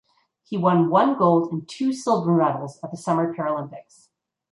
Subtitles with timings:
[0.41, 4.07] He won one gold and two silver medals at the Summer Paralympics.